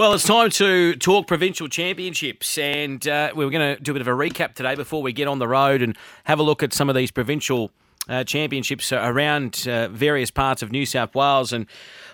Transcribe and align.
Well, 0.00 0.14
it's 0.14 0.24
time 0.24 0.48
to 0.52 0.96
talk 0.96 1.26
provincial 1.26 1.68
championships, 1.68 2.56
and 2.56 3.06
uh, 3.06 3.32
we 3.36 3.44
are 3.44 3.50
going 3.50 3.76
to 3.76 3.82
do 3.82 3.92
a 3.92 3.94
bit 3.96 4.00
of 4.00 4.08
a 4.08 4.12
recap 4.12 4.54
today 4.54 4.74
before 4.74 5.02
we 5.02 5.12
get 5.12 5.28
on 5.28 5.40
the 5.40 5.46
road 5.46 5.82
and 5.82 5.94
have 6.24 6.38
a 6.38 6.42
look 6.42 6.62
at 6.62 6.72
some 6.72 6.88
of 6.88 6.94
these 6.94 7.10
provincial 7.10 7.70
uh, 8.08 8.24
championships 8.24 8.94
around 8.94 9.68
uh, 9.68 9.88
various 9.88 10.30
parts 10.30 10.62
of 10.62 10.72
New 10.72 10.86
South 10.86 11.14
Wales. 11.14 11.52
And 11.52 11.66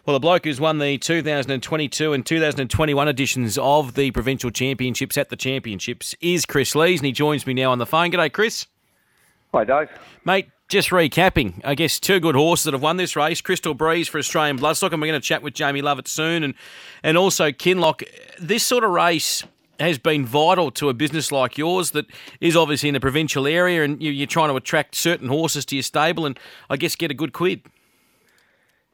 well, 0.05 0.15
the 0.15 0.21
bloke 0.21 0.47
who's 0.47 0.59
won 0.59 0.79
the 0.79 0.99
2022 0.99 2.13
and 2.13 2.27
2021 2.27 3.07
editions 3.07 3.57
of 3.57 3.95
the 3.95 4.11
provincial 4.11 4.51
championships 4.51 5.17
at 5.17 5.29
the 5.29 5.37
championships 5.37 6.17
is 6.21 6.45
Chris 6.45 6.75
Lees, 6.75 6.99
and 6.99 7.07
he 7.07 7.13
joins 7.13 7.47
me 7.47 7.55
now 7.55 7.71
on 7.71 7.79
the 7.79 7.87
phone. 7.87 8.11
G'day, 8.11 8.33
Chris. 8.33 8.67
Hi, 9.55 9.63
Dave. 9.63 9.91
Mate, 10.25 10.49
just 10.69 10.91
recapping, 10.91 11.61
I 11.65 11.75
guess 11.75 12.01
two 12.01 12.19
good 12.19 12.35
horses 12.35 12.65
that 12.65 12.75
have 12.75 12.83
won 12.83 12.97
this 12.97 13.17
race: 13.17 13.41
Crystal 13.41 13.75
Breeze 13.75 14.09
for 14.09 14.19
Australian 14.19 14.59
Bloodstock, 14.59 14.93
and 14.93 15.01
we're 15.01 15.09
going 15.09 15.21
to 15.21 15.27
chat 15.27 15.43
with 15.43 15.55
Jamie 15.55 15.83
Lovett 15.83 16.09
soon, 16.09 16.43
and 16.43 16.55
and 17.03 17.17
also 17.17 17.51
Kinlock. 17.51 18.03
This 18.41 18.65
sort 18.65 18.85
of 18.85 18.91
race 18.91 19.45
has 19.79 19.99
been 19.99 20.25
vital 20.25 20.71
to 20.73 20.89
a 20.89 20.95
business 20.95 21.31
like 21.31 21.59
yours 21.59 21.91
that 21.91 22.07
is 22.41 22.57
obviously 22.57 22.89
in 22.89 22.95
the 22.95 23.01
provincial 23.01 23.47
area, 23.47 23.85
and 23.85 24.03
you're 24.03 24.27
trying 24.27 24.49
to 24.49 24.57
attract 24.57 24.95
certain 24.95 25.29
horses 25.29 25.65
to 25.67 25.77
your 25.77 25.83
stable, 25.83 26.27
and 26.27 26.39
I 26.71 26.77
guess 26.77 26.97
get 26.97 27.11
a 27.11 27.15
good 27.15 27.33
quid. 27.33 27.63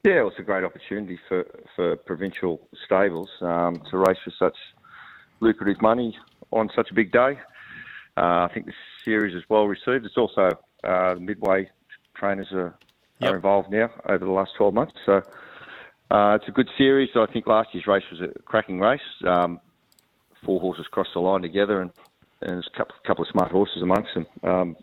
Yeah, 0.03 0.19
it 0.19 0.23
was 0.23 0.33
a 0.37 0.43
great 0.43 0.63
opportunity 0.63 1.19
for 1.27 1.45
for 1.75 1.95
provincial 1.95 2.67
stables 2.85 3.29
um, 3.41 3.81
to 3.89 3.97
race 3.97 4.17
for 4.23 4.33
such 4.37 4.57
lucrative 5.39 5.81
money 5.81 6.15
on 6.51 6.69
such 6.75 6.91
a 6.91 6.93
big 6.93 7.11
day. 7.11 7.39
Uh, 8.15 8.45
I 8.45 8.51
think 8.53 8.67
this 8.67 8.75
series 9.03 9.33
is 9.33 9.43
well 9.49 9.65
received. 9.65 10.05
It's 10.05 10.17
also 10.17 10.49
uh, 10.83 11.15
Midway 11.19 11.69
trainers 12.15 12.47
are, 12.51 12.75
yep. 13.19 13.31
are 13.31 13.35
involved 13.35 13.71
now 13.71 13.89
over 14.07 14.23
the 14.23 14.31
last 14.31 14.51
12 14.57 14.73
months. 14.73 14.93
So 15.05 15.21
uh, 16.11 16.37
it's 16.39 16.47
a 16.47 16.51
good 16.51 16.69
series. 16.77 17.09
I 17.15 17.25
think 17.25 17.47
last 17.47 17.69
year's 17.73 17.87
race 17.87 18.03
was 18.11 18.21
a 18.21 18.39
cracking 18.43 18.79
race. 18.79 19.01
Um, 19.25 19.59
four 20.45 20.59
horses 20.59 20.85
crossed 20.91 21.11
the 21.13 21.19
line 21.19 21.41
together, 21.41 21.81
and, 21.81 21.91
and 22.41 22.51
there's 22.51 22.69
a 22.73 22.77
couple, 22.77 22.95
couple 23.05 23.23
of 23.23 23.29
smart 23.31 23.51
horses 23.51 23.81
amongst 23.81 24.13
them. 24.13 24.25
Um, 24.43 24.75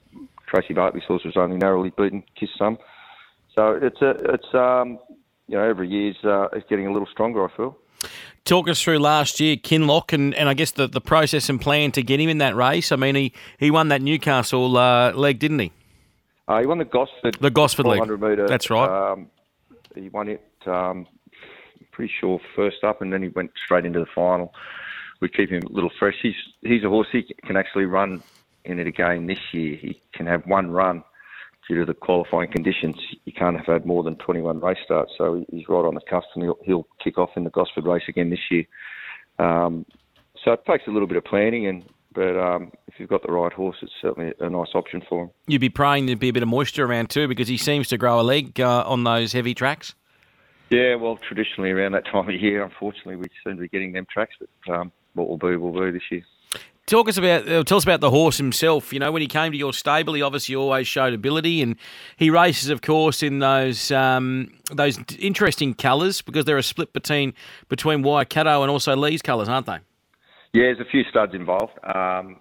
Tracy 0.46 0.74
Bartley's 0.74 1.04
horse 1.04 1.24
was 1.24 1.36
only 1.36 1.56
narrowly 1.56 1.92
beaten, 1.96 2.24
Kiss 2.38 2.50
Some. 2.58 2.78
So 3.56 3.78
it's 3.80 4.00
a, 4.02 4.10
it's 4.32 4.54
um, 4.54 4.98
you 5.46 5.56
know 5.56 5.62
every 5.62 5.88
year's 5.88 6.16
uh, 6.24 6.48
it's 6.52 6.68
getting 6.68 6.86
a 6.86 6.92
little 6.92 7.08
stronger. 7.10 7.44
I 7.44 7.56
feel. 7.56 7.76
Talk 8.44 8.68
us 8.68 8.82
through 8.82 8.98
last 8.98 9.38
year, 9.38 9.56
Kinlock, 9.56 10.12
and, 10.12 10.34
and 10.34 10.48
I 10.48 10.54
guess 10.54 10.70
the, 10.70 10.88
the 10.88 11.00
process 11.00 11.50
and 11.50 11.60
plan 11.60 11.92
to 11.92 12.02
get 12.02 12.18
him 12.18 12.30
in 12.30 12.38
that 12.38 12.56
race. 12.56 12.90
I 12.90 12.96
mean, 12.96 13.14
he, 13.14 13.34
he 13.58 13.70
won 13.70 13.88
that 13.88 14.00
Newcastle 14.00 14.76
uh, 14.78 15.12
leg, 15.12 15.38
didn't 15.38 15.58
he? 15.58 15.72
Uh, 16.50 16.58
he 16.58 16.66
won 16.66 16.78
the 16.78 16.84
Gosford. 16.84 17.36
The 17.40 17.50
Gosford 17.50 17.86
League. 17.86 18.00
Metre, 18.00 18.48
That's 18.48 18.70
right. 18.70 19.12
Um, 19.12 19.30
he 19.94 20.08
won 20.08 20.28
it, 20.28 20.44
um, 20.66 21.06
pretty 21.92 22.12
sure, 22.20 22.40
first 22.56 22.82
up, 22.82 23.00
and 23.00 23.12
then 23.12 23.22
he 23.22 23.28
went 23.28 23.52
straight 23.64 23.86
into 23.86 24.00
the 24.00 24.06
final. 24.12 24.52
We 25.20 25.28
keep 25.28 25.50
him 25.50 25.62
a 25.62 25.72
little 25.72 25.92
fresh. 25.96 26.16
He's 26.20 26.34
he's 26.62 26.82
a 26.82 26.88
horse. 26.88 27.06
He 27.12 27.22
can 27.44 27.56
actually 27.56 27.84
run 27.84 28.20
in 28.64 28.80
it 28.80 28.88
again 28.88 29.28
this 29.28 29.38
year. 29.52 29.76
He 29.76 30.00
can 30.12 30.26
have 30.26 30.44
one 30.44 30.72
run 30.72 31.04
due 31.68 31.78
to 31.78 31.84
the 31.84 31.94
qualifying 31.94 32.50
conditions. 32.50 32.96
He 33.24 33.30
can't 33.30 33.56
have 33.56 33.66
had 33.66 33.86
more 33.86 34.02
than 34.02 34.16
21 34.16 34.58
race 34.58 34.78
starts, 34.84 35.12
so 35.16 35.44
he's 35.52 35.68
right 35.68 35.84
on 35.84 35.94
the 35.94 36.00
cusp, 36.00 36.26
and 36.34 36.42
he'll, 36.42 36.58
he'll 36.64 36.86
kick 37.02 37.16
off 37.16 37.30
in 37.36 37.44
the 37.44 37.50
Gosford 37.50 37.86
race 37.86 38.02
again 38.08 38.30
this 38.30 38.50
year. 38.50 38.64
Um, 39.38 39.86
so 40.44 40.52
it 40.52 40.64
takes 40.66 40.88
a 40.88 40.90
little 40.90 41.06
bit 41.06 41.16
of 41.16 41.24
planning 41.24 41.68
and 41.68 41.84
but 42.14 42.36
um, 42.36 42.72
if 42.88 42.94
you've 42.98 43.08
got 43.08 43.22
the 43.22 43.32
right 43.32 43.52
horse, 43.52 43.76
it's 43.82 43.92
certainly 44.00 44.32
a 44.40 44.50
nice 44.50 44.74
option 44.74 45.02
for 45.08 45.24
him. 45.24 45.30
You'd 45.46 45.60
be 45.60 45.68
praying 45.68 46.06
there'd 46.06 46.18
be 46.18 46.28
a 46.28 46.32
bit 46.32 46.42
of 46.42 46.48
moisture 46.48 46.84
around 46.84 47.10
too, 47.10 47.28
because 47.28 47.48
he 47.48 47.56
seems 47.56 47.88
to 47.88 47.98
grow 47.98 48.20
a 48.20 48.22
leg 48.22 48.60
uh, 48.60 48.84
on 48.86 49.04
those 49.04 49.32
heavy 49.32 49.54
tracks. 49.54 49.94
Yeah, 50.70 50.94
well, 50.94 51.16
traditionally 51.16 51.70
around 51.70 51.92
that 51.92 52.06
time 52.06 52.28
of 52.28 52.34
year, 52.40 52.62
unfortunately, 52.62 53.16
we 53.16 53.26
seem 53.44 53.56
to 53.56 53.62
be 53.62 53.68
getting 53.68 53.92
them 53.92 54.06
tracks. 54.10 54.36
But 54.38 54.72
um, 54.72 54.92
what 55.14 55.28
will 55.28 55.38
be, 55.38 55.56
will 55.56 55.72
be 55.72 55.90
this 55.90 56.02
year. 56.10 56.24
Talk 56.86 57.08
us 57.08 57.16
about, 57.18 57.48
uh, 57.48 57.62
tell 57.62 57.76
us 57.76 57.84
about 57.84 58.00
the 58.00 58.10
horse 58.10 58.36
himself. 58.36 58.92
You 58.92 58.98
know, 58.98 59.12
when 59.12 59.22
he 59.22 59.28
came 59.28 59.52
to 59.52 59.58
your 59.58 59.72
stable, 59.72 60.14
he 60.14 60.22
obviously 60.22 60.56
always 60.56 60.88
showed 60.88 61.12
ability, 61.12 61.62
and 61.62 61.76
he 62.16 62.30
races, 62.30 62.68
of 62.68 62.82
course, 62.82 63.22
in 63.22 63.38
those 63.38 63.92
um, 63.92 64.52
those 64.72 64.98
interesting 65.18 65.74
colours 65.74 66.22
because 66.22 66.46
they're 66.46 66.58
a 66.58 66.62
split 66.64 66.92
between 66.92 67.34
between 67.68 68.02
Waikato 68.02 68.62
and 68.62 68.70
also 68.70 68.96
Lee's 68.96 69.22
colours, 69.22 69.48
aren't 69.48 69.66
they? 69.66 69.78
Yeah, 70.52 70.64
there's 70.64 70.80
a 70.80 70.90
few 70.90 71.02
studs 71.08 71.34
involved. 71.34 71.72
Um, 71.82 72.40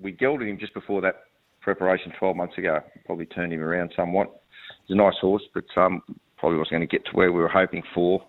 we 0.00 0.12
gelded 0.12 0.48
him 0.48 0.58
just 0.58 0.72
before 0.72 1.00
that 1.02 1.24
preparation 1.60 2.12
12 2.18 2.36
months 2.36 2.56
ago. 2.56 2.80
Probably 3.04 3.26
turned 3.26 3.52
him 3.52 3.60
around 3.60 3.92
somewhat. 3.94 4.42
He's 4.86 4.94
a 4.94 4.98
nice 4.98 5.16
horse, 5.20 5.42
but 5.52 5.64
um, 5.76 6.02
probably 6.38 6.58
wasn't 6.58 6.72
going 6.72 6.80
to 6.80 6.86
get 6.86 7.04
to 7.06 7.12
where 7.12 7.32
we 7.32 7.40
were 7.40 7.48
hoping 7.48 7.82
for. 7.94 8.24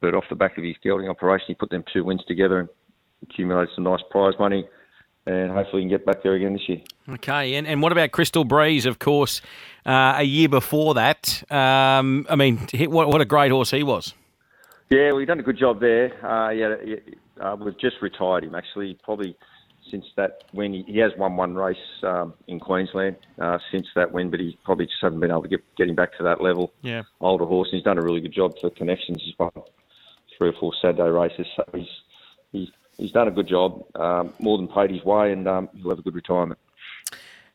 But 0.00 0.14
off 0.14 0.24
the 0.28 0.36
back 0.36 0.58
of 0.58 0.64
his 0.64 0.76
gelding 0.82 1.08
operation, 1.08 1.46
he 1.48 1.54
put 1.54 1.70
them 1.70 1.84
two 1.92 2.04
wins 2.04 2.22
together 2.26 2.60
and 2.60 2.68
accumulated 3.22 3.74
some 3.74 3.84
nice 3.84 4.02
prize 4.10 4.34
money. 4.38 4.66
And 5.26 5.50
hopefully, 5.50 5.82
he 5.82 5.88
can 5.88 5.96
get 5.96 6.04
back 6.04 6.22
there 6.22 6.34
again 6.34 6.52
this 6.52 6.68
year. 6.68 6.82
Okay, 7.08 7.54
and, 7.54 7.66
and 7.66 7.80
what 7.80 7.92
about 7.92 8.10
Crystal 8.10 8.44
Breeze? 8.44 8.84
Of 8.84 8.98
course, 8.98 9.40
uh, 9.86 10.16
a 10.18 10.22
year 10.22 10.50
before 10.50 10.94
that. 10.94 11.42
Um, 11.50 12.26
I 12.28 12.36
mean, 12.36 12.58
what, 12.88 13.08
what 13.08 13.22
a 13.22 13.24
great 13.24 13.50
horse 13.50 13.70
he 13.70 13.82
was. 13.82 14.12
Yeah, 14.94 15.12
we've 15.12 15.26
done 15.26 15.40
a 15.40 15.42
good 15.42 15.58
job 15.58 15.80
there. 15.80 16.24
Uh, 16.24 16.50
yeah, 16.50 16.76
uh, 17.40 17.56
we've 17.56 17.78
just 17.80 17.96
retired 18.00 18.44
him 18.44 18.54
actually, 18.54 18.96
probably 19.02 19.36
since 19.90 20.04
that 20.16 20.44
when 20.52 20.72
he, 20.72 20.84
he 20.86 20.98
has 20.98 21.10
won 21.18 21.36
one 21.36 21.56
race 21.56 21.76
um, 22.04 22.32
in 22.46 22.60
Queensland 22.60 23.16
uh, 23.40 23.58
since 23.72 23.88
that 23.96 24.12
win, 24.12 24.30
but 24.30 24.38
he 24.38 24.56
probably 24.64 24.86
just 24.86 24.98
haven't 25.02 25.18
been 25.18 25.32
able 25.32 25.42
to 25.42 25.48
get 25.48 25.60
get 25.76 25.88
him 25.88 25.96
back 25.96 26.16
to 26.18 26.22
that 26.22 26.40
level. 26.40 26.72
Yeah, 26.82 27.02
older 27.20 27.44
horse. 27.44 27.70
And 27.72 27.78
he's 27.78 27.84
done 27.84 27.98
a 27.98 28.02
really 28.02 28.20
good 28.20 28.32
job 28.32 28.54
for 28.60 28.70
connections. 28.70 29.20
He's 29.24 29.34
won 29.36 29.50
three 30.38 30.50
or 30.50 30.54
four 30.60 30.72
Saturday 30.80 31.10
races. 31.10 31.46
So 31.56 31.64
he's 31.74 31.88
he's 32.52 32.68
he's 32.96 33.10
done 33.10 33.26
a 33.26 33.32
good 33.32 33.48
job. 33.48 33.82
Um, 33.96 34.32
more 34.38 34.58
than 34.58 34.68
paid 34.68 34.92
his 34.92 35.02
way, 35.02 35.32
and 35.32 35.48
um, 35.48 35.68
he'll 35.74 35.90
have 35.90 35.98
a 35.98 36.02
good 36.02 36.14
retirement. 36.14 36.60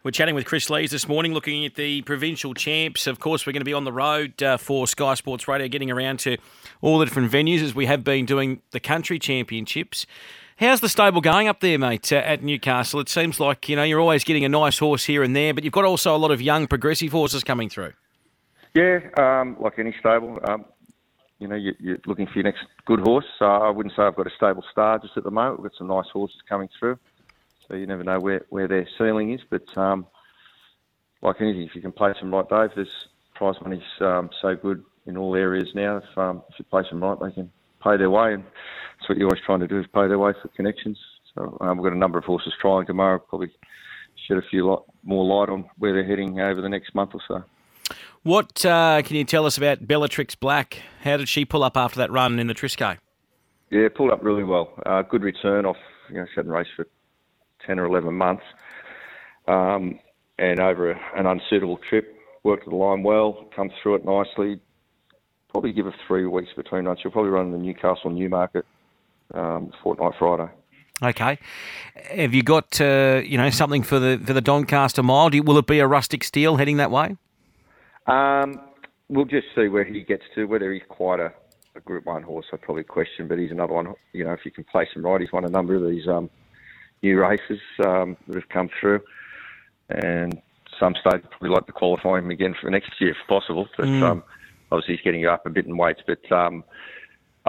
We're 0.02 0.12
chatting 0.12 0.34
with 0.34 0.46
Chris 0.46 0.70
Lees 0.70 0.92
this 0.92 1.10
morning, 1.10 1.34
looking 1.34 1.66
at 1.66 1.76
the 1.76 2.04
provincial 2.04 2.54
champs. 2.54 3.06
Of 3.06 3.20
course, 3.20 3.46
we're 3.46 3.52
going 3.52 3.60
to 3.60 3.66
be 3.66 3.74
on 3.74 3.84
the 3.84 3.92
road 3.92 4.42
uh, 4.42 4.56
for 4.56 4.88
Sky 4.88 5.14
Sports 5.16 5.46
Radio, 5.46 5.68
getting 5.68 5.92
around 5.92 6.20
to 6.20 6.38
all 6.80 7.00
the 7.00 7.06
different 7.06 7.30
venues 7.30 7.62
as 7.62 7.76
we 7.76 7.86
have 7.88 8.02
been 8.02 8.26
doing 8.26 8.62
the 8.72 8.80
country 8.80 9.20
championships. 9.20 10.06
How's 10.56 10.80
the 10.80 10.88
stable 10.88 11.20
going 11.20 11.50
up 11.50 11.60
there, 11.60 11.78
mate, 11.78 12.14
uh, 12.14 12.16
at 12.16 12.42
Newcastle? 12.42 13.02
It 13.02 13.10
seems 13.10 13.42
like 13.42 13.68
you 13.68 13.76
know 13.76 13.84
you're 13.84 14.00
always 14.00 14.24
getting 14.24 14.46
a 14.46 14.50
nice 14.50 14.80
horse 14.80 15.04
here 15.04 15.22
and 15.22 15.36
there, 15.36 15.54
but 15.54 15.66
you've 15.66 15.74
got 15.74 15.84
also 15.84 16.16
a 16.16 16.18
lot 16.18 16.32
of 16.32 16.42
young 16.42 16.66
progressive 16.66 17.12
horses 17.12 17.44
coming 17.44 17.68
through. 17.68 17.92
Yeah, 18.74 19.00
um, 19.18 19.58
like 19.60 19.80
any 19.80 19.94
stable, 20.00 20.40
um, 20.48 20.64
you 21.40 21.50
know, 21.50 21.56
you, 21.56 21.74
are 21.90 21.98
looking 22.06 22.26
for 22.28 22.36
your 22.36 22.44
next 22.44 22.64
good 22.86 23.02
horse. 23.02 23.26
So 23.38 23.44
I 23.44 23.70
wouldn't 23.70 23.94
say 23.98 24.04
I've 24.04 24.16
got 24.16 24.28
a 24.28 24.32
stable 24.38 24.64
star 24.72 24.98
just 25.00 25.18
at 25.18 25.26
the 25.26 25.32
moment. 25.32 25.60
We've 25.60 25.70
got 25.70 25.78
some 25.78 25.88
nice 25.88 26.08
horses 26.14 26.40
coming 26.48 26.70
through 26.80 26.98
so 27.70 27.76
you 27.76 27.86
never 27.86 28.04
know 28.04 28.20
where, 28.20 28.46
where 28.50 28.68
their 28.68 28.88
ceiling 28.98 29.32
is. 29.32 29.42
But 29.50 29.78
um, 29.78 30.08
like 31.22 31.38
anything, 31.40 31.62
if 31.62 31.76
you 31.76 31.82
can 31.82 31.92
place 31.92 32.18
them 32.20 32.34
right, 32.34 32.48
Dave, 32.50 32.72
there's 32.76 33.08
prize 33.36 33.56
money's 33.62 33.84
um, 34.02 34.30
so 34.42 34.56
good 34.56 34.84
in 35.06 35.16
all 35.16 35.36
areas 35.36 35.70
now. 35.74 35.98
If, 35.98 36.18
um, 36.18 36.44
if 36.50 36.60
you 36.60 36.66
place 36.66 36.90
them 36.90 37.04
right, 37.04 37.18
they 37.20 37.32
can 37.32 37.52
pay 37.84 37.96
their 37.98 38.10
way, 38.10 38.34
and 38.34 38.44
that's 38.44 39.08
what 39.08 39.18
you're 39.18 39.28
always 39.28 39.44
trying 39.46 39.62
to 39.62 39.68
do 39.68 39.80
is 39.80 39.86
pay 39.94 40.08
their 40.08 40.20
way 40.20 40.34
for 40.42 40.50
connections. 40.50 40.98
So 41.36 41.58
um, 41.62 41.78
we've 41.78 41.86
got 41.86 41.94
a 41.94 42.00
number 42.00 42.18
of 42.18 42.26
horses 42.26 42.54
trying 42.60 42.86
tomorrow. 42.86 43.20
Probably 43.20 43.52
shed 44.28 44.38
a 44.38 44.42
few 44.42 44.66
lot 44.66 44.86
more 45.04 45.24
light 45.24 45.52
on 45.52 45.70
where 45.78 45.94
they're 45.94 46.06
heading 46.06 46.40
over 46.40 46.62
the 46.62 46.70
next 46.70 46.94
month 46.96 47.12
or 47.14 47.22
so. 47.28 47.44
What 48.24 48.66
uh, 48.66 49.02
can 49.04 49.16
you 49.16 49.24
tell 49.24 49.46
us 49.46 49.58
about 49.58 49.88
Bellatrix 49.88 50.36
Black? 50.36 50.82
How 51.04 51.18
did 51.18 51.30
she 51.30 51.46
pull 51.46 51.64
up 51.64 51.78
after 51.78 52.00
that 52.00 52.12
run 52.12 52.38
in 52.38 52.48
the 52.48 52.54
Trisco? 52.54 52.98
Yeah, 53.70 53.88
pulled 53.96 54.12
up 54.12 54.24
really 54.24 54.44
well. 54.44 54.74
Uh, 54.86 55.04
good 55.04 55.24
return 55.24 55.66
off. 55.66 55.78
You 56.10 56.16
know, 56.16 56.26
she 56.26 56.34
hadn't 56.36 56.52
raced 56.52 56.72
for 56.76 56.86
10 57.70 57.80
or 57.80 57.86
11 57.86 58.14
months. 58.14 58.44
Um, 59.48 60.00
and 60.38 60.60
over 60.60 60.92
a, 60.92 61.00
an 61.16 61.26
unsuitable 61.26 61.80
trip, 61.90 62.16
worked 62.44 62.68
the 62.68 62.76
line 62.76 63.04
well, 63.04 63.46
come 63.56 63.70
through 63.82 63.96
it 63.96 64.06
nicely. 64.06 64.60
Probably 65.50 65.72
give 65.72 65.86
her 65.86 65.94
three 66.08 66.26
weeks 66.26 66.50
between 66.56 66.86
runs. 66.86 67.00
She'll 67.02 67.12
probably 67.12 67.32
run 67.32 67.52
the 67.52 67.58
Newcastle 67.58 68.12
Newmarket 68.12 68.66
um, 69.34 69.72
fortnight 69.84 70.14
Friday. 70.20 70.50
Okay. 71.02 71.40
Have 72.16 72.34
you 72.34 72.44
got 72.44 72.80
uh, 72.80 73.22
you 73.24 73.38
know 73.38 73.50
something 73.50 73.84
for 73.84 74.00
the 74.00 74.22
for 74.24 74.34
the 74.34 74.42
Doncaster 74.42 75.02
Mile? 75.02 75.34
You, 75.34 75.44
will 75.44 75.58
it 75.58 75.66
be 75.66 75.80
a 75.80 75.88
rustic 75.88 76.24
steel 76.24 76.58
heading 76.58 76.78
that 76.78 76.92
way? 76.92 77.16
Um, 78.06 78.62
we'll 79.08 79.26
just 79.26 79.48
see 79.56 79.70
where 79.70 79.86
he 79.86 80.02
gets 80.02 80.24
to. 80.36 80.46
Whether 80.46 80.72
he's 80.72 80.84
quite 80.90 81.20
a, 81.20 81.34
a 81.76 81.80
Group 81.80 82.06
One 82.06 82.22
horse, 82.22 82.46
I 82.54 82.58
probably 82.58 82.84
question. 82.84 83.28
But 83.28 83.40
he's 83.40 83.52
another 83.52 83.74
one. 83.74 83.94
You 84.14 84.26
know, 84.26 84.34
if 84.34 84.42
you 84.44 84.52
can 84.52 84.66
place 84.66 84.90
him 84.94 85.04
right, 85.04 85.22
he's 85.22 85.32
won 85.32 85.46
a 85.46 85.50
number 85.50 85.76
of 85.76 85.90
these 85.90 86.08
um, 86.08 86.30
new 87.02 87.20
races 87.20 87.60
um, 87.86 88.18
that 88.28 88.36
have 88.36 88.50
come 88.50 88.70
through, 88.80 89.02
and 89.90 90.42
some 90.80 90.96
states 90.96 91.26
probably 91.30 91.50
like 91.50 91.66
to 91.66 91.72
qualify 91.72 92.20
him 92.20 92.32
again 92.32 92.56
for 92.60 92.70
next 92.70 92.92
year 93.00 93.12
if 93.12 93.18
possible. 93.28 93.68
But 93.78 93.88
mm. 93.88 94.04
um, 94.04 94.24
obviously 94.72 94.96
he's 94.96 95.04
getting 95.04 95.26
up 95.26 95.46
a 95.46 95.50
bit 95.50 95.66
in 95.66 95.78
weights. 95.78 96.02
But 96.06 96.32
um, 96.32 96.64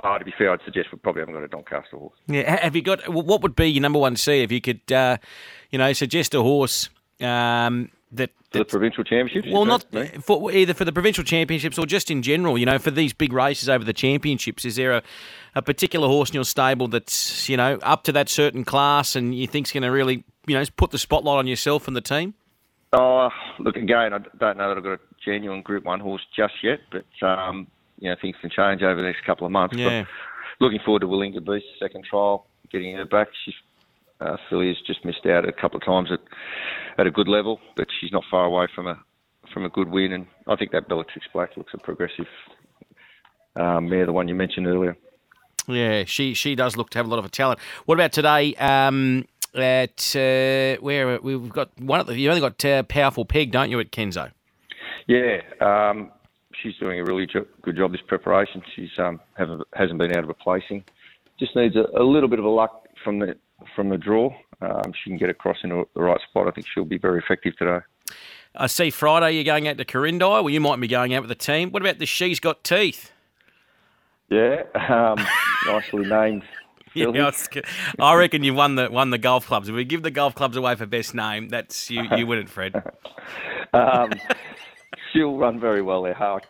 oh, 0.02 0.18
to 0.18 0.24
be 0.24 0.34
fair, 0.36 0.52
I'd 0.52 0.60
suggest 0.64 0.88
we 0.92 0.98
probably 0.98 1.22
haven't 1.22 1.34
got 1.34 1.44
a 1.44 1.48
Doncaster 1.48 1.96
horse. 1.96 2.18
Yeah, 2.26 2.62
have 2.62 2.76
you 2.76 2.82
got? 2.82 3.08
What 3.08 3.42
would 3.42 3.56
be 3.56 3.66
your 3.66 3.82
number 3.82 3.98
one 3.98 4.16
C 4.16 4.42
if 4.42 4.52
you 4.52 4.60
could, 4.60 4.90
uh, 4.92 5.18
you 5.70 5.78
know, 5.78 5.92
suggest 5.92 6.34
a 6.34 6.42
horse? 6.42 6.90
Um, 7.20 7.90
that, 8.12 8.30
for 8.50 8.58
the 8.58 8.64
provincial 8.64 9.04
championships. 9.04 9.52
Well, 9.52 9.64
not 9.64 9.84
for 10.22 10.50
either 10.50 10.74
for 10.74 10.84
the 10.84 10.92
provincial 10.92 11.24
championships 11.24 11.78
or 11.78 11.86
just 11.86 12.10
in 12.10 12.22
general. 12.22 12.58
You 12.58 12.66
know, 12.66 12.78
for 12.78 12.90
these 12.90 13.12
big 13.12 13.32
races 13.32 13.68
over 13.68 13.84
the 13.84 13.92
championships, 13.92 14.64
is 14.64 14.76
there 14.76 14.92
a, 14.92 15.02
a 15.54 15.62
particular 15.62 16.08
horse 16.08 16.30
in 16.30 16.34
your 16.34 16.44
stable 16.44 16.88
that's 16.88 17.48
you 17.48 17.56
know 17.56 17.78
up 17.82 18.04
to 18.04 18.12
that 18.12 18.28
certain 18.28 18.64
class 18.64 19.14
and 19.14 19.34
you 19.34 19.46
think's 19.46 19.72
going 19.72 19.82
to 19.82 19.90
really 19.90 20.24
you 20.46 20.58
know 20.58 20.64
put 20.76 20.90
the 20.90 20.98
spotlight 20.98 21.38
on 21.38 21.46
yourself 21.46 21.86
and 21.86 21.96
the 21.96 22.00
team? 22.00 22.34
Oh, 22.92 23.28
look 23.60 23.76
again. 23.76 24.12
I 24.12 24.18
don't 24.18 24.58
know 24.58 24.68
that 24.68 24.76
I've 24.76 24.82
got 24.82 24.92
a 24.94 25.00
genuine 25.24 25.62
Group 25.62 25.84
One 25.84 26.00
horse 26.00 26.22
just 26.36 26.54
yet, 26.62 26.80
but 26.90 27.26
um, 27.26 27.68
you 28.00 28.10
know 28.10 28.16
things 28.20 28.36
can 28.40 28.50
change 28.50 28.82
over 28.82 29.00
the 29.00 29.06
next 29.06 29.24
couple 29.24 29.46
of 29.46 29.52
months. 29.52 29.76
Yeah. 29.76 30.02
But 30.58 30.64
looking 30.64 30.80
forward 30.84 31.00
to 31.00 31.06
Willinga 31.06 31.44
Beast 31.44 31.66
second 31.78 32.04
trial, 32.04 32.46
getting 32.72 32.96
her 32.96 33.04
back. 33.04 33.28
She's 33.44 33.54
uh, 34.20 34.36
Philly 34.48 34.68
has 34.68 34.76
just 34.86 35.04
missed 35.04 35.26
out 35.26 35.48
a 35.48 35.52
couple 35.52 35.78
of 35.78 35.84
times 35.84 36.10
at 36.12 36.20
at 36.98 37.06
a 37.06 37.10
good 37.10 37.28
level, 37.28 37.60
but 37.76 37.86
she's 38.00 38.12
not 38.12 38.24
far 38.30 38.44
away 38.44 38.66
from 38.74 38.86
a 38.86 38.98
from 39.52 39.64
a 39.64 39.68
good 39.68 39.88
win. 39.88 40.12
And 40.12 40.26
I 40.46 40.56
think 40.56 40.72
that 40.72 40.88
Bellatrix 40.88 41.26
Black 41.32 41.56
looks 41.56 41.72
a 41.74 41.78
progressive 41.78 42.26
um, 43.56 43.88
mare, 43.88 44.06
the 44.06 44.12
one 44.12 44.28
you 44.28 44.34
mentioned 44.34 44.66
earlier. 44.66 44.96
Yeah, 45.66 46.04
she 46.04 46.34
she 46.34 46.54
does 46.54 46.76
look 46.76 46.90
to 46.90 46.98
have 46.98 47.06
a 47.06 47.10
lot 47.10 47.18
of 47.18 47.24
a 47.24 47.28
talent. 47.28 47.60
What 47.86 47.94
about 47.94 48.12
today? 48.12 48.54
Um, 48.56 49.26
at 49.54 50.14
uh, 50.14 50.80
where 50.80 51.20
we've 51.20 51.48
got 51.48 51.70
one 51.80 52.00
of 52.00 52.06
the, 52.06 52.16
you 52.16 52.28
only 52.28 52.40
got 52.40 52.64
uh, 52.64 52.82
powerful 52.84 53.24
peg, 53.24 53.50
don't 53.50 53.70
you, 53.70 53.80
at 53.80 53.90
Kenzo? 53.90 54.30
Yeah, 55.06 55.40
um, 55.60 56.12
she's 56.62 56.76
doing 56.76 57.00
a 57.00 57.04
really 57.04 57.26
jo- 57.26 57.46
good 57.62 57.76
job 57.76 57.92
this 57.92 58.00
preparation. 58.06 58.62
She's 58.76 58.90
um, 58.98 59.20
hasn't 59.36 59.98
been 59.98 60.16
out 60.16 60.24
of 60.24 60.30
a 60.30 60.34
placing. 60.34 60.84
Just 61.38 61.56
needs 61.56 61.74
a, 61.74 61.86
a 61.98 62.04
little 62.04 62.28
bit 62.28 62.38
of 62.38 62.44
a 62.44 62.48
luck 62.48 62.86
from 63.02 63.18
the 63.18 63.36
from 63.74 63.88
the 63.88 63.98
draw. 63.98 64.34
Um, 64.62 64.92
she 64.92 65.10
can 65.10 65.18
get 65.18 65.30
across 65.30 65.56
into 65.62 65.86
the 65.94 66.02
right 66.02 66.20
spot. 66.28 66.48
I 66.48 66.50
think 66.50 66.66
she'll 66.72 66.84
be 66.84 66.98
very 66.98 67.18
effective 67.18 67.56
today. 67.56 67.80
I 68.54 68.66
see 68.66 68.90
Friday 68.90 69.32
you're 69.32 69.44
going 69.44 69.68
out 69.68 69.78
to 69.78 69.84
Corindai. 69.84 70.42
Well, 70.42 70.50
you 70.50 70.60
might 70.60 70.80
be 70.80 70.88
going 70.88 71.14
out 71.14 71.22
with 71.22 71.28
the 71.28 71.34
team. 71.34 71.70
What 71.70 71.82
about 71.82 71.98
the 71.98 72.06
She's 72.06 72.40
Got 72.40 72.64
Teeth? 72.64 73.12
Yeah, 74.28 74.62
um, 74.74 75.24
nicely 75.66 76.04
named. 76.06 76.44
Yeah, 76.94 77.30
I 78.00 78.14
reckon 78.16 78.42
you 78.42 78.52
won 78.52 78.74
the 78.74 78.90
won 78.90 79.10
the 79.10 79.18
golf 79.18 79.46
clubs. 79.46 79.68
If 79.68 79.76
we 79.76 79.84
give 79.84 80.02
the 80.02 80.10
golf 80.10 80.34
clubs 80.34 80.56
away 80.56 80.74
for 80.74 80.86
best 80.86 81.14
name, 81.14 81.48
that's 81.48 81.88
you. 81.88 82.02
You 82.16 82.26
win 82.26 82.40
it, 82.40 82.48
Fred. 82.48 82.82
um, 83.72 84.10
she'll 85.12 85.36
run 85.36 85.60
very 85.60 85.82
well 85.82 86.02
there. 86.02 86.20
I 86.20 86.40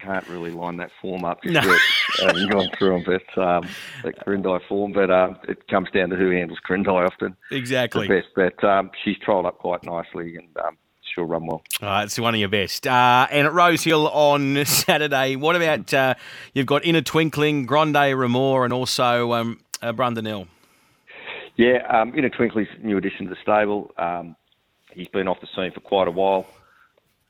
can't 0.00 0.26
really 0.28 0.50
line 0.50 0.76
that 0.78 0.90
form 1.00 1.24
up 1.24 1.42
just 1.42 1.54
no. 1.54 1.60
yet. 1.60 1.80
Haven't 2.20 2.50
gone 2.50 2.68
through 2.78 3.02
them, 3.02 3.04
but 3.04 3.42
um, 3.42 3.68
that 4.04 4.18
Corindai 4.24 4.60
form. 4.68 4.92
But 4.92 5.10
um, 5.10 5.38
it 5.48 5.66
comes 5.68 5.90
down 5.90 6.10
to 6.10 6.16
who 6.16 6.30
handles 6.30 6.58
Corindai 6.68 7.06
often. 7.06 7.36
Exactly. 7.50 8.08
Best, 8.08 8.28
but 8.34 8.62
um, 8.64 8.90
she's 9.04 9.16
trialled 9.18 9.46
up 9.46 9.58
quite 9.58 9.84
nicely 9.84 10.36
and. 10.36 10.56
Um, 10.64 10.76
she'll 11.14 11.24
run 11.24 11.46
well. 11.46 11.62
All 11.80 11.88
right, 11.88 12.04
it's 12.04 12.18
one 12.18 12.34
of 12.34 12.40
your 12.40 12.50
best. 12.50 12.86
Uh, 12.86 13.26
and 13.30 13.46
at 13.46 13.52
Rosehill 13.54 14.08
on 14.08 14.62
Saturday, 14.66 15.36
what 15.36 15.56
about 15.56 15.92
uh, 15.94 16.14
you've 16.52 16.66
got 16.66 16.84
Inner 16.84 17.00
Twinkling, 17.00 17.64
Grand 17.64 17.94
Rumeur, 17.94 18.64
and 18.64 18.74
also 18.74 19.32
um, 19.32 19.60
uh? 19.82 19.92
Yeah, 21.56 21.78
um, 21.88 22.14
Inner 22.16 22.30
Twinkling's 22.30 22.68
new 22.82 22.98
addition 22.98 23.26
to 23.26 23.30
the 23.30 23.36
stable. 23.42 23.90
Um, 23.96 24.36
he's 24.92 25.08
been 25.08 25.26
off 25.28 25.40
the 25.40 25.48
scene 25.56 25.72
for 25.72 25.80
quite 25.80 26.08
a 26.08 26.12
while, 26.12 26.46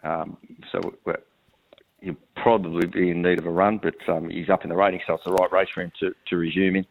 um, 0.03 0.37
so 0.73 0.81
he'll 2.01 2.17
probably 2.37 2.87
be 2.87 3.11
in 3.11 3.23
need 3.23 3.39
of 3.39 3.47
a 3.47 3.51
run. 3.51 3.79
But 3.79 3.97
um, 4.09 4.31
he's 4.31 4.51
up 4.51 4.65
in 4.65 4.71
the 4.71 4.77
rating, 4.77 5.01
so 5.07 5.15
it's 5.15 5.25
the 5.25 5.33
right 5.33 5.53
race 5.53 5.69
for 5.73 5.83
him 5.83 5.93
to, 6.01 6.15
to 6.29 6.37
resume 6.37 6.77
in. 6.77 6.87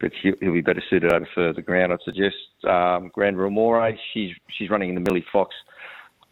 But 0.00 0.12
he'll, 0.20 0.34
he'll 0.40 0.52
be 0.52 0.60
better 0.60 0.82
suited 0.90 1.12
over 1.12 1.28
further 1.34 1.62
ground, 1.62 1.92
I'd 1.92 2.02
suggest. 2.04 2.36
Um, 2.64 3.10
Grand 3.12 3.36
Rumeur, 3.36 3.96
she's 4.12 4.30
she's 4.56 4.70
running 4.70 4.88
in 4.88 4.94
the 4.94 5.00
Millie 5.00 5.24
Fox 5.32 5.54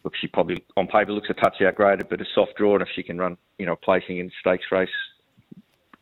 look, 0.05 0.14
she 0.20 0.26
probably 0.26 0.64
on 0.76 0.87
paper 0.87 1.12
looks 1.12 1.31
a 1.31 1.34
touch 1.34 1.56
outgraded, 1.61 2.08
but 2.08 2.20
a 2.20 2.25
soft 2.34 2.56
draw, 2.56 2.75
and 2.75 2.82
if 2.82 2.88
she 2.94 3.02
can 3.02 3.19
run, 3.19 3.37
you 3.58 3.67
know, 3.67 3.76
placing 3.76 4.19
in 4.19 4.31
stakes 4.40 4.66
race, 4.70 4.88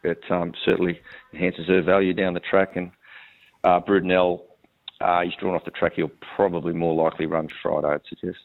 it 0.05 0.23
um, 0.31 0.53
certainly 0.64 1.00
enhances 1.32 1.67
her 1.67 1.82
value 1.82 2.14
down 2.14 2.35
the 2.35 2.41
track. 2.41 2.76
And 2.76 2.91
uh, 3.64 3.81
Brudenell, 3.81 4.43
uh, 5.00 5.23
he's 5.23 5.35
drawn 5.35 5.55
off 5.55 5.64
the 5.64 5.71
track. 5.73 5.94
He'll 5.97 6.11
probably 6.37 6.73
more 6.73 6.94
likely 6.94 7.26
run 7.26 7.49
Friday, 7.62 7.88
I'd 7.88 8.00
suggest. 8.09 8.38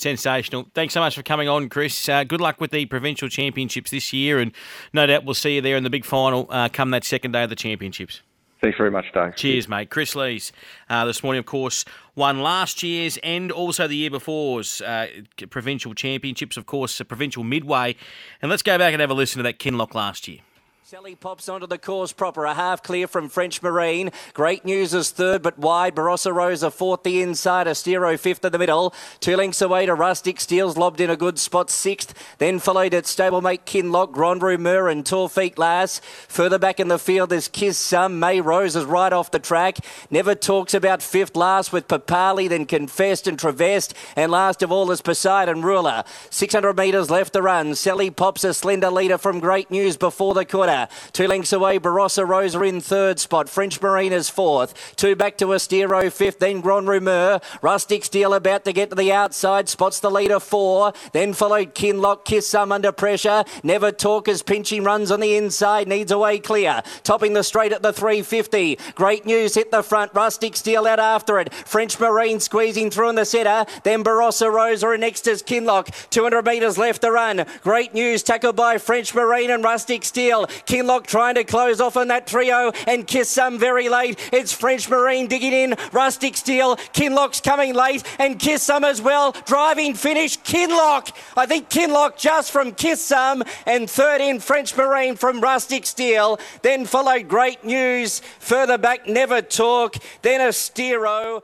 Sensational. 0.00 0.66
Thanks 0.74 0.94
so 0.94 1.00
much 1.00 1.14
for 1.14 1.22
coming 1.22 1.48
on, 1.48 1.68
Chris. 1.68 2.08
Uh, 2.08 2.24
good 2.24 2.40
luck 2.40 2.60
with 2.60 2.70
the 2.70 2.86
provincial 2.86 3.28
championships 3.28 3.90
this 3.90 4.12
year, 4.12 4.38
and 4.38 4.52
no 4.92 5.06
doubt 5.06 5.24
we'll 5.24 5.34
see 5.34 5.56
you 5.56 5.60
there 5.60 5.76
in 5.76 5.84
the 5.84 5.90
big 5.90 6.04
final 6.04 6.46
uh, 6.50 6.68
come 6.68 6.90
that 6.90 7.04
second 7.04 7.32
day 7.32 7.42
of 7.42 7.50
the 7.50 7.56
championships. 7.56 8.22
Thanks 8.60 8.76
very 8.76 8.90
much, 8.90 9.06
Dave. 9.14 9.36
Cheers, 9.36 9.68
mate. 9.68 9.88
Chris 9.88 10.14
Lees 10.14 10.52
uh, 10.90 11.06
this 11.06 11.22
morning, 11.22 11.38
of 11.38 11.46
course, 11.46 11.84
won 12.14 12.40
last 12.40 12.82
year's 12.82 13.16
and 13.22 13.50
also 13.50 13.86
the 13.86 13.96
year 13.96 14.10
before's 14.10 14.82
uh, 14.82 15.06
provincial 15.48 15.94
championships, 15.94 16.58
of 16.58 16.66
course, 16.66 17.00
provincial 17.08 17.42
midway. 17.42 17.96
And 18.42 18.50
let's 18.50 18.62
go 18.62 18.76
back 18.76 18.92
and 18.92 19.00
have 19.00 19.10
a 19.10 19.14
listen 19.14 19.38
to 19.38 19.42
that 19.44 19.58
Kinloch 19.58 19.94
last 19.94 20.28
year. 20.28 20.40
Sally 20.90 21.14
pops 21.14 21.48
onto 21.48 21.68
the 21.68 21.78
course 21.78 22.12
proper, 22.12 22.44
a 22.46 22.52
half 22.52 22.82
clear 22.82 23.06
from 23.06 23.28
French 23.28 23.62
Marine. 23.62 24.10
Great 24.34 24.64
news 24.64 24.92
is 24.92 25.12
third 25.12 25.40
but 25.40 25.56
wide. 25.56 25.94
Barossa 25.94 26.34
Rosa 26.34 26.68
fourth, 26.68 27.04
the 27.04 27.22
inside. 27.22 27.68
Astero 27.68 28.18
fifth 28.18 28.44
in 28.44 28.50
the 28.50 28.58
middle. 28.58 28.92
Two 29.20 29.36
lengths 29.36 29.62
away 29.62 29.86
to 29.86 29.94
Rustic. 29.94 30.40
Steel's 30.40 30.76
lobbed 30.76 31.00
in 31.00 31.08
a 31.08 31.16
good 31.16 31.38
spot 31.38 31.70
sixth. 31.70 32.12
Then 32.38 32.58
followed 32.58 32.92
at 32.92 33.04
stablemate 33.04 33.66
Kinlock, 33.66 34.10
Grand 34.10 34.42
Rumeur 34.42 34.90
and 34.90 35.04
Torfeet 35.04 35.58
Lass. 35.58 36.00
Further 36.26 36.58
back 36.58 36.80
in 36.80 36.88
the 36.88 36.98
field 36.98 37.32
is 37.32 37.46
Kiss 37.46 37.78
Some. 37.78 38.18
May 38.18 38.40
Rose 38.40 38.74
is 38.74 38.84
right 38.84 39.12
off 39.12 39.30
the 39.30 39.38
track. 39.38 39.78
Never 40.10 40.34
talks 40.34 40.74
about 40.74 41.04
fifth 41.04 41.36
last 41.36 41.72
with 41.72 41.86
Papali, 41.86 42.48
then 42.48 42.66
Confessed 42.66 43.28
and 43.28 43.38
Traversed. 43.38 43.94
And 44.16 44.32
last 44.32 44.60
of 44.60 44.72
all 44.72 44.90
is 44.90 45.02
Poseidon 45.02 45.62
Ruler. 45.62 46.02
600 46.30 46.76
metres 46.76 47.12
left 47.12 47.34
to 47.34 47.42
run. 47.42 47.76
Sally 47.76 48.10
pops 48.10 48.42
a 48.42 48.52
slender 48.52 48.90
leader 48.90 49.18
from 49.18 49.38
Great 49.38 49.70
News 49.70 49.96
before 49.96 50.34
the 50.34 50.44
quarter. 50.44 50.79
Two 51.12 51.26
lengths 51.26 51.52
away, 51.52 51.78
Barossa 51.78 52.26
Rosa 52.26 52.60
in 52.62 52.80
third 52.80 53.18
spot. 53.18 53.48
French 53.48 53.80
Marina's 53.80 54.28
fourth. 54.28 54.96
Two 54.96 55.14
back 55.16 55.36
to 55.38 55.46
Astero 55.46 56.10
fifth. 56.12 56.38
Then 56.38 56.60
Grand 56.60 56.86
Rumeur. 56.86 57.42
Rustic 57.62 58.04
Steel 58.04 58.34
about 58.34 58.64
to 58.64 58.72
get 58.72 58.90
to 58.90 58.96
the 58.96 59.12
outside. 59.12 59.68
Spots 59.68 60.00
the 60.00 60.10
leader 60.10 60.40
four. 60.40 60.92
Then 61.12 61.32
followed 61.32 61.74
Kinlock. 61.74 62.24
Kiss 62.24 62.48
some 62.48 62.72
under 62.72 62.92
pressure. 62.92 63.44
Never 63.62 63.92
Talk 63.92 64.28
as 64.28 64.42
pinching 64.42 64.84
runs 64.84 65.10
on 65.10 65.20
the 65.20 65.36
inside. 65.36 65.88
Needs 65.88 66.10
away 66.10 66.38
clear. 66.38 66.82
Topping 67.02 67.34
the 67.34 67.44
straight 67.44 67.72
at 67.72 67.82
the 67.82 67.92
350. 67.92 68.78
Great 68.94 69.26
news 69.26 69.54
hit 69.54 69.70
the 69.70 69.82
front. 69.82 70.12
Rustic 70.14 70.56
Steel 70.56 70.86
out 70.86 70.98
after 70.98 71.38
it. 71.38 71.52
French 71.52 71.98
Marine 72.00 72.40
squeezing 72.40 72.90
through 72.90 73.10
in 73.10 73.14
the 73.14 73.24
centre. 73.24 73.66
Then 73.84 74.02
Barossa 74.02 74.50
Rosa 74.50 74.90
and 74.90 75.00
next 75.00 75.26
is 75.26 75.42
Kinlock. 75.42 76.08
200 76.10 76.44
metres 76.44 76.78
left 76.78 77.02
to 77.02 77.10
run. 77.10 77.44
Great 77.62 77.94
news 77.94 78.22
tackled 78.22 78.56
by 78.56 78.78
French 78.78 79.14
Marine 79.14 79.50
and 79.50 79.62
Rustic 79.62 80.04
Steel. 80.04 80.46
Kinloch 80.70 81.04
trying 81.04 81.34
to 81.34 81.42
close 81.42 81.80
off 81.80 81.96
on 81.96 82.06
that 82.08 82.28
trio 82.28 82.70
and 82.86 83.04
kiss 83.04 83.28
some 83.28 83.58
very 83.58 83.88
late. 83.88 84.16
It's 84.32 84.52
French 84.52 84.88
Marine 84.88 85.26
digging 85.26 85.52
in. 85.52 85.74
Rustic 85.90 86.36
Steel. 86.36 86.76
Kinloch's 86.76 87.40
coming 87.40 87.74
late 87.74 88.04
and 88.20 88.38
Kiss 88.38 88.62
Some 88.62 88.84
as 88.84 89.02
well. 89.02 89.32
Driving 89.46 89.94
finish. 89.94 90.38
Kinloch. 90.38 91.10
I 91.36 91.46
think 91.46 91.70
Kinloch 91.70 92.16
just 92.16 92.52
from 92.52 92.70
Kiss 92.70 93.04
Some 93.04 93.42
and 93.66 93.90
third 93.90 94.20
in 94.20 94.38
French 94.38 94.76
Marine 94.76 95.16
from 95.16 95.40
Rustic 95.40 95.86
Steel. 95.86 96.38
Then 96.62 96.86
followed 96.86 97.26
Great 97.26 97.64
News. 97.64 98.20
Further 98.38 98.78
back, 98.78 99.08
Never 99.08 99.42
Talk. 99.42 99.96
Then 100.22 100.40
a 100.40 100.50
Astero. 100.50 101.42